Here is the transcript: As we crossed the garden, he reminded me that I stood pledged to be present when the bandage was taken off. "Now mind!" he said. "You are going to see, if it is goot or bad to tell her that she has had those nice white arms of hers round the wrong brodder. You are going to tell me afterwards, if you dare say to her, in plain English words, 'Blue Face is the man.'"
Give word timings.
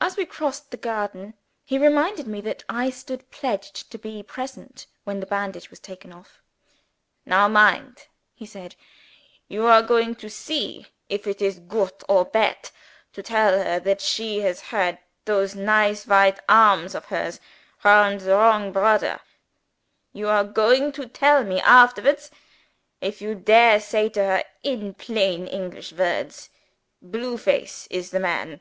As 0.00 0.16
we 0.16 0.26
crossed 0.26 0.70
the 0.70 0.76
garden, 0.76 1.34
he 1.64 1.76
reminded 1.76 2.28
me 2.28 2.40
that 2.42 2.62
I 2.68 2.88
stood 2.88 3.28
pledged 3.32 3.90
to 3.90 3.98
be 3.98 4.22
present 4.22 4.86
when 5.02 5.18
the 5.18 5.26
bandage 5.26 5.70
was 5.70 5.80
taken 5.80 6.12
off. 6.12 6.40
"Now 7.26 7.48
mind!" 7.48 8.06
he 8.32 8.46
said. 8.46 8.76
"You 9.48 9.66
are 9.66 9.82
going 9.82 10.14
to 10.14 10.30
see, 10.30 10.86
if 11.08 11.26
it 11.26 11.42
is 11.42 11.58
goot 11.58 12.04
or 12.08 12.24
bad 12.24 12.70
to 13.12 13.24
tell 13.24 13.58
her 13.60 13.80
that 13.80 14.00
she 14.00 14.38
has 14.42 14.60
had 14.70 15.00
those 15.24 15.56
nice 15.56 16.06
white 16.06 16.38
arms 16.48 16.94
of 16.94 17.06
hers 17.06 17.40
round 17.82 18.20
the 18.20 18.34
wrong 18.36 18.70
brodder. 18.70 19.18
You 20.12 20.28
are 20.28 20.44
going 20.44 20.92
to 20.92 21.08
tell 21.08 21.42
me 21.42 21.60
afterwards, 21.60 22.30
if 23.00 23.20
you 23.20 23.34
dare 23.34 23.80
say 23.80 24.08
to 24.10 24.20
her, 24.24 24.44
in 24.62 24.94
plain 24.94 25.48
English 25.48 25.92
words, 25.92 26.50
'Blue 27.02 27.36
Face 27.36 27.88
is 27.90 28.10
the 28.10 28.20
man.'" 28.20 28.60